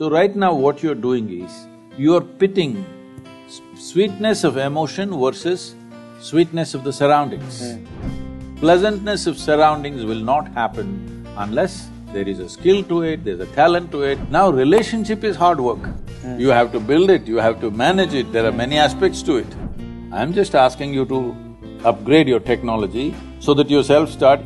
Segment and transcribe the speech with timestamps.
[0.00, 1.54] So right now what you're doing is,
[1.98, 2.86] you're pitting
[3.46, 5.74] s- sweetness of emotion versus
[6.20, 7.58] sweetness of the surroundings.
[7.60, 8.54] Hmm.
[8.60, 13.50] Pleasantness of surroundings will not happen unless there is a skill to it, there's a
[13.58, 14.18] talent to it.
[14.30, 15.84] Now relationship is hard work.
[16.22, 16.40] Hmm.
[16.40, 19.36] You have to build it, you have to manage it, there are many aspects to
[19.36, 19.54] it.
[20.12, 21.36] I'm just asking you to
[21.84, 24.40] upgrade your technology so that your self-start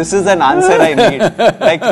[0.00, 1.20] This is an answer I need.
[1.68, 1.82] like,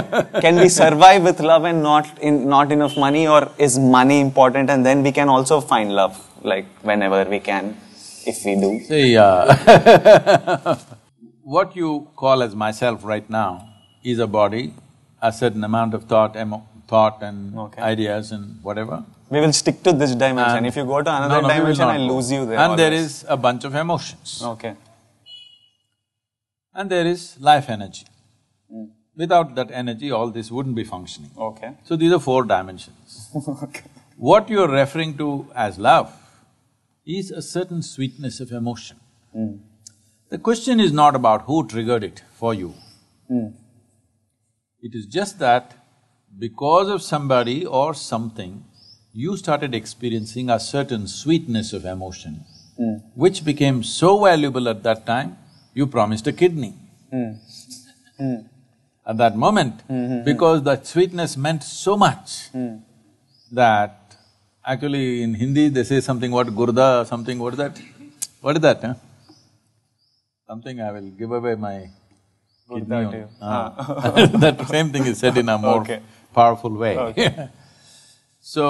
[0.44, 4.70] can we survive with love and not in not enough money, or is money important
[4.70, 6.14] and then we can also find love,
[6.52, 7.76] like whenever we can,
[8.32, 8.70] if we do?
[8.90, 10.76] See, uh,
[11.56, 13.50] what you call as myself right now
[14.04, 14.64] is a body,
[15.20, 17.82] a certain amount of thought, emo- thought and Okay.
[17.82, 19.02] ideas and whatever.
[19.28, 20.58] We will stick to this dimension.
[20.58, 22.58] And- if you go to another no, will dimension, I lose you there.
[22.58, 23.22] And there always.
[23.22, 24.40] is a bunch of emotions.
[24.54, 24.74] Okay.
[26.76, 28.06] And there is life energy.
[28.70, 28.84] Hmm.
[29.16, 31.30] Without that energy, all this wouldn't be functioning.
[31.36, 31.70] Okay.
[31.84, 33.30] So these are four dimensions.
[33.62, 33.84] okay.
[34.18, 36.12] What you're referring to as love
[37.06, 38.98] is a certain sweetness of emotion.
[40.28, 42.74] The question is not about who triggered it for you.
[44.80, 45.74] It is just that
[46.38, 48.64] because of somebody or something,
[49.12, 52.44] you started experiencing a certain sweetness of emotion,
[53.14, 55.38] which became so valuable at that time,
[55.78, 56.72] you promised a kidney.
[57.12, 57.32] Hmm.
[58.20, 58.36] Hmm.
[59.10, 62.30] At that moment, hmm, because that sweetness meant so much
[63.60, 64.16] that
[64.72, 67.76] actually in Hindi they say something what gurda, something what is that?
[68.40, 68.94] What is that, huh?
[70.48, 71.76] Something I will give away my
[72.72, 73.28] kidney on- you.
[73.40, 73.74] Ah.
[73.78, 74.26] ah.
[74.44, 76.00] That same thing is said in a more Okay.
[76.40, 76.96] powerful way.
[78.56, 78.64] So,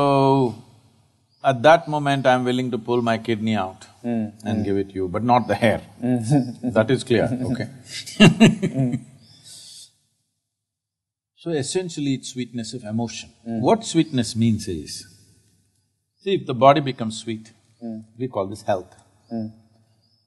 [1.45, 3.96] at that moment I'm willing to pull my kidney out Hmm.
[4.07, 4.47] Mm-hmm.
[4.47, 5.83] and give it you, but not the hair.
[6.01, 6.71] Mm-hmm.
[6.71, 7.69] That is clear, okay?
[8.19, 9.01] Mm.
[11.35, 13.31] So essentially it's sweetness of emotion.
[13.49, 13.61] Mm.
[13.63, 15.09] What sweetness means is,
[16.23, 17.51] see if the body becomes sweet,
[17.83, 18.05] mm.
[18.17, 18.95] we call this health.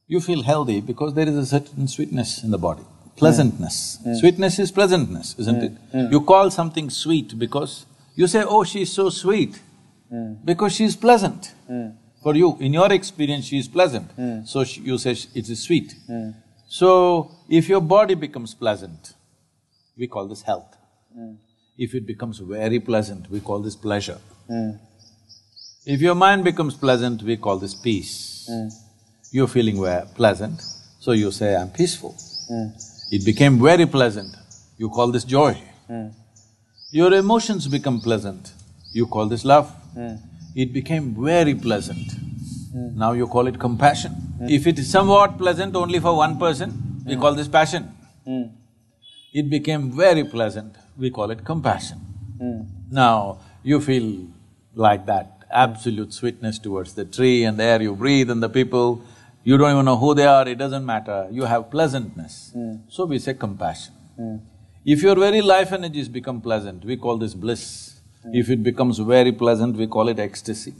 [0.07, 2.83] You feel healthy because there is a certain sweetness in the body,
[3.15, 3.99] pleasantness.
[4.19, 6.11] Sweetness is pleasantness, isn't it?
[6.11, 9.57] You call something sweet because you say, oh, she's so sweet,
[10.43, 11.53] because she's pleasant.
[12.21, 14.43] For you, in your experience, she is pleasant, hmm.
[14.43, 15.95] so sh- you say sh- it is sweet.
[16.07, 16.31] Hmm.
[16.67, 19.13] So, if your body becomes pleasant,
[19.97, 20.75] we call this health.
[21.13, 21.35] Hmm.
[21.77, 24.19] If it becomes very pleasant, we call this pleasure.
[25.85, 28.49] If your mind becomes pleasant, we call this peace.
[29.31, 29.77] You're feeling
[30.15, 30.61] pleasant,
[30.99, 32.15] so you say, I'm peaceful.
[33.11, 34.35] It became very pleasant,
[34.77, 35.57] you call this joy.
[36.91, 38.51] Your emotions become pleasant,
[38.91, 39.71] you call this love.
[40.55, 42.11] It became very pleasant,
[42.71, 42.97] hmm.
[42.97, 44.11] now you call it compassion.
[44.11, 44.49] Hmm.
[44.49, 47.21] If it is somewhat pleasant only for one person, we hmm.
[47.21, 47.91] call this passion.
[49.33, 51.99] It became very pleasant, we call it compassion.
[52.91, 54.27] Now, you feel
[54.73, 59.01] like that absolute sweetness towards the tree and the air you breathe and the people,
[59.43, 62.53] you don't even know who they are, it doesn't matter, you have pleasantness.
[62.87, 63.93] So we say compassion.
[64.85, 67.98] If your very life energies become pleasant, we call this bliss.
[68.33, 70.73] If it becomes very pleasant, we call it ecstasy.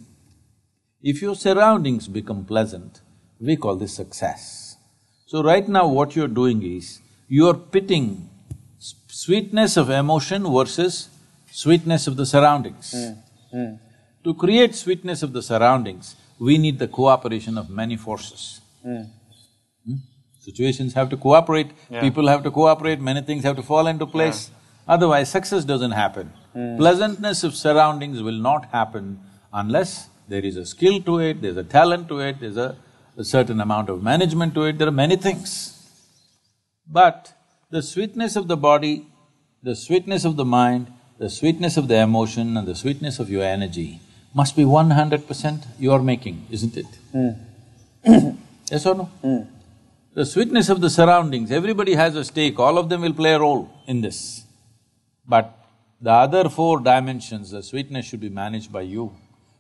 [1.02, 3.02] If your surroundings become pleasant,
[3.40, 4.76] we call this success.
[5.26, 8.30] So right now what you're doing is, you're pitting
[8.78, 11.10] s- sweetness of emotion versus
[11.52, 12.94] sweetness of the surroundings.
[12.94, 13.76] Hmm, hmm.
[14.26, 18.60] To create sweetness of the surroundings, we need the cooperation of many forces.
[18.84, 19.04] Hmm.
[19.86, 19.96] hmm?
[20.40, 22.02] Situations have to cooperate, Yeah.
[22.02, 24.52] people have to cooperate, many things have to fall into place.
[24.88, 26.34] Otherwise, success doesn't happen.
[26.54, 26.78] Hmm.
[26.78, 29.20] Pleasantness of surroundings will not happen
[29.54, 32.76] unless there is a skill to it, there's a talent to it, there's a,
[33.18, 35.76] a certain amount of management to it, there are many things.
[36.88, 37.34] But
[37.70, 39.08] the sweetness of the body,
[39.62, 43.44] the sweetness of the mind, the sweetness of the emotion and the sweetness of your
[43.44, 44.00] energy
[44.34, 46.86] must be one hundred percent your making, isn't it?
[47.12, 47.32] Hmm.
[48.72, 49.04] yes or no?
[49.22, 49.42] Hmm.
[50.14, 53.40] The sweetness of the surroundings, everybody has a stake, all of them will play a
[53.40, 54.44] role in this.
[55.28, 55.59] But
[56.02, 59.14] the other four dimensions, the sweetness should be managed by you.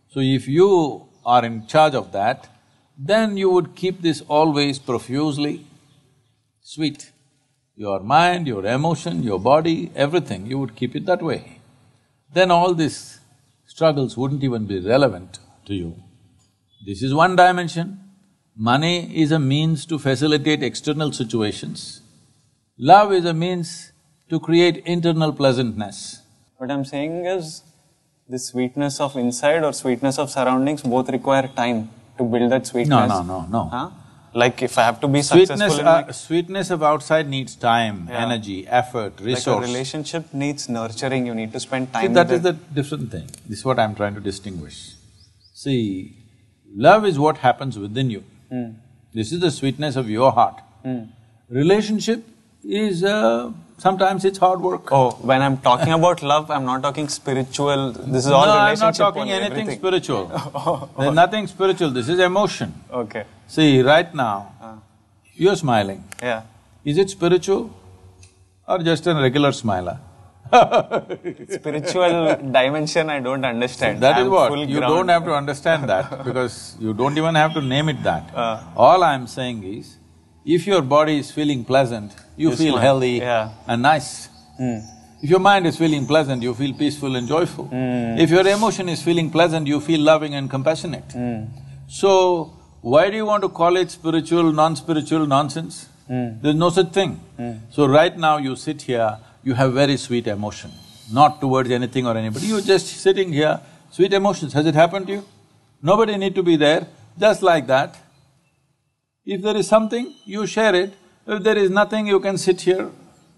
[0.07, 2.47] So if you are in charge of that,
[2.97, 5.65] then you would keep this always profusely
[6.61, 7.11] sweet.
[7.75, 11.59] Your mind, your emotion, your body, everything, you would keep it that way.
[12.33, 13.19] Then all these
[13.65, 15.95] struggles wouldn't even be relevant to you.
[16.85, 17.99] This is one dimension.
[18.55, 22.01] Money is a means to facilitate external situations.
[22.77, 23.91] Love is a means
[24.29, 26.21] to create internal pleasantness.
[26.59, 27.63] What I'm saying is,
[28.27, 33.07] the sweetness of inside or sweetness of surroundings both require time to build that sweetness.
[33.09, 33.63] No, no, no, no.
[33.69, 33.89] Huh?
[34.33, 37.55] Like if I have to be successful Sweetness, in my, uh, sweetness of outside needs
[37.55, 38.25] time, Yeah.
[38.25, 39.65] energy, effort, like a resource.
[39.67, 41.25] relationship needs nurturing.
[41.27, 42.13] You need to spend See, time.
[42.15, 43.27] that with is the different thing.
[43.47, 44.95] This is what I'm trying to distinguish.
[45.53, 46.13] See,
[46.75, 48.23] love is what happens within you.
[48.51, 48.67] Hmm.
[49.13, 50.61] This is the sweetness of your heart.
[51.49, 52.27] Relationship
[52.63, 54.91] is, uh, sometimes it's hard work.
[54.91, 57.91] Oh, when I'm talking about love, I'm not talking spiritual.
[57.93, 59.79] This is all no, I'm not talking anything everything.
[59.79, 60.89] spiritual.
[60.99, 62.73] There's nothing spiritual, this is emotion.
[62.91, 63.23] Okay.
[63.47, 64.81] See, right now,
[65.33, 66.03] you're smiling.
[66.21, 66.43] Yeah.
[66.83, 67.73] Is it spiritual
[68.67, 69.99] or just a regular smiler?
[70.51, 74.01] Spiritual dimension, I don't understand.
[74.01, 74.93] That is I'm what, full you ground.
[74.95, 78.33] don't have to understand that because you don't even have to name it that.
[78.33, 78.63] Uh.
[78.75, 79.97] All I'm saying is,
[80.45, 83.49] if your body is feeling pleasant, you feel healthy Yeah.
[83.67, 84.29] and nice.
[84.57, 84.79] Hmm.
[85.21, 87.65] If your mind is feeling pleasant, you feel peaceful and joyful.
[87.65, 88.17] Hmm.
[88.17, 91.11] If your emotion is feeling pleasant, you feel loving and compassionate.
[91.11, 91.45] Hmm.
[91.87, 95.87] So, why do you want to call it spiritual, non-spiritual nonsense?
[96.07, 96.39] Hmm.
[96.41, 97.19] There's no such thing.
[97.71, 100.71] So right now you sit here, you have very sweet emotion,
[101.11, 103.59] not towards anything or anybody, you're just sitting here,
[103.91, 105.25] sweet emotions, has it happened to you?
[105.81, 106.87] Nobody need to be there,
[107.19, 107.95] just like that.
[109.25, 110.93] If there is something, you share it.
[111.27, 112.89] If there is nothing, you can sit here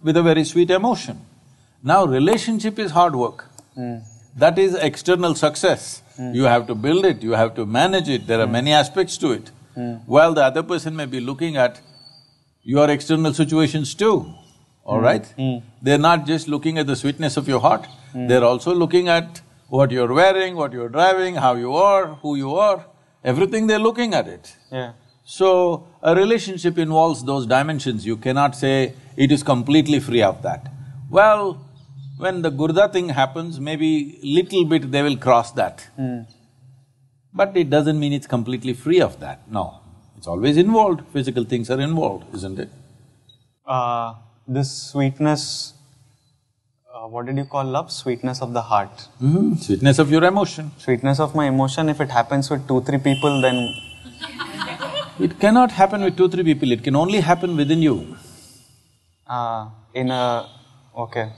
[0.04, 1.20] with a very sweet emotion.
[1.84, 3.46] Now, relationship is hard work.
[3.76, 3.98] Hmm.
[4.38, 6.02] That is external success.
[6.16, 6.34] Hmm.
[6.34, 8.52] You have to build it, you have to manage it, there are hmm.
[8.54, 9.52] many aspects to it.
[10.06, 11.80] While the other person may be looking at
[12.62, 14.34] your external situations too,
[14.84, 15.34] all right?
[15.82, 19.90] They're not just looking at the sweetness of your heart, they're also looking at what
[19.90, 22.86] you're wearing, what you're driving, how you are, who you are,
[23.24, 24.56] everything they're looking at it.
[24.72, 24.92] Yeah.
[25.32, 30.68] So, a relationship involves those dimensions, you cannot say it is completely free of that.
[31.10, 31.66] Well,
[32.18, 35.88] when the Gurda thing happens, maybe little bit they will cross that.
[37.34, 39.80] But it doesn't mean it's completely free of that, no.
[40.18, 42.70] It's always involved, physical things are involved, isn't it?
[43.66, 45.74] Uh, this sweetness,
[46.94, 47.90] uh, what did you call love?
[47.90, 49.08] Sweetness of the heart.
[49.22, 50.72] Mhm, Sweetness of your emotion.
[50.78, 53.62] Sweetness of my emotion, if it happens with two, three people, then
[55.26, 58.18] It cannot happen with two, three people, it can only happen within you.
[59.28, 60.50] uh, in a…
[61.06, 61.32] okay.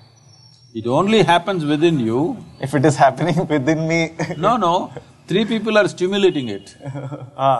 [0.73, 2.19] It only happens within you.
[2.59, 4.91] If it is happening within me, No, no,
[5.27, 6.75] three people are stimulating it.
[7.37, 7.59] ah,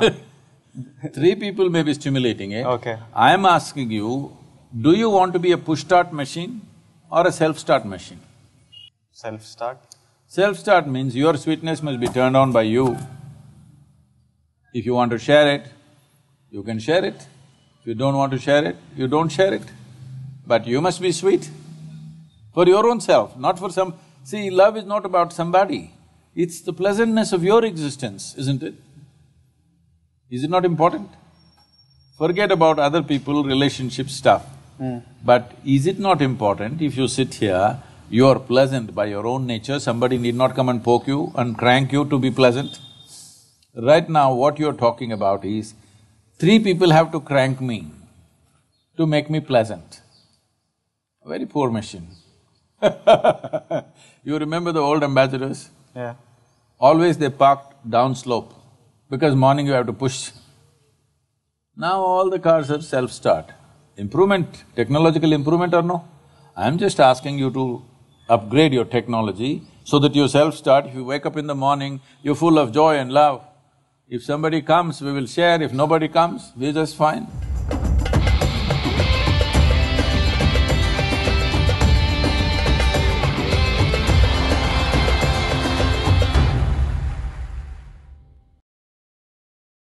[1.14, 2.66] Three people may be stimulating it.
[2.66, 2.98] Okay.
[3.14, 4.36] I am asking you,
[4.86, 6.62] do you want to be a push-start machine
[7.12, 8.20] or a self-start machine?
[9.12, 9.78] self-start.
[10.28, 12.98] Self-start means your sweetness must be turned on by you.
[14.74, 15.68] If you want to share it,
[16.54, 17.16] you can share it.
[17.82, 19.64] If you don't want to share it, you don't share it.
[20.46, 21.50] But you must be sweet
[22.54, 23.96] for your own self, not for some…
[24.24, 25.92] See, love is not about somebody,
[26.36, 28.76] it's the pleasantness of your existence, isn't it?
[30.30, 31.10] Is it not important?
[32.18, 34.46] Forget about other people, relationship stuff.
[34.78, 35.00] Hmm.
[35.26, 37.80] But is it not important if you sit here,
[38.10, 41.58] you are pleasant by your own nature, somebody need not come and poke you and
[41.58, 42.80] crank you to be pleasant?
[43.76, 45.74] Right now, what you're talking about is,
[46.40, 47.92] three people have to crank me
[48.98, 50.02] to make me pleasant.
[51.26, 52.08] A very poor machine.
[54.24, 55.70] you remember the old ambassadors?
[55.96, 56.16] Yeah.
[56.80, 58.54] Always they parked down slope,
[59.10, 60.32] because morning you have to push.
[61.76, 63.52] Now all the cars are self-start.
[63.96, 66.08] Improvement, technological improvement or no?
[66.58, 67.84] I'm just asking you to
[68.30, 72.36] upgrade your technology so that you self-start, if you wake up in the morning, you're
[72.36, 73.46] full of joy and love.
[74.10, 77.26] If somebody comes, we will share, if nobody comes, we're just fine.